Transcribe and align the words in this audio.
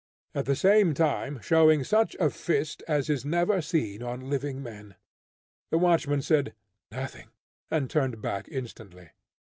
at 0.33 0.45
the 0.47 0.55
same 0.55 0.95
time 0.95 1.39
showing 1.43 1.83
such 1.83 2.15
a 2.19 2.31
fist 2.31 2.81
as 2.87 3.07
is 3.07 3.23
never 3.23 3.61
seen 3.61 4.01
on 4.01 4.31
living 4.31 4.63
men. 4.63 4.95
The 5.69 5.77
watchman 5.77 6.23
said, 6.23 6.55
"Nothing," 6.91 7.27
and 7.69 7.87
turned 7.87 8.19
back 8.19 8.47
instantly. 8.49 9.11